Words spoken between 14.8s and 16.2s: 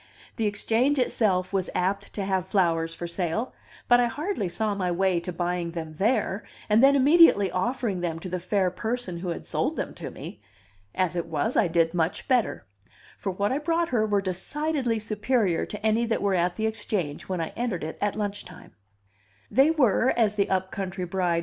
superior to any